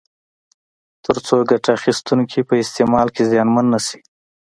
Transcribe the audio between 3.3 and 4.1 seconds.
زیانمن نه شي.